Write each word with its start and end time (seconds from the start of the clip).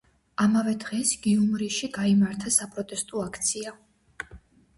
ამავე 0.43 0.71
დღეს 0.83 1.11
გიუმრიში 1.25 1.89
გაიმართა 1.99 2.55
საპროტესტო 2.57 3.23
აქცია. 3.27 3.77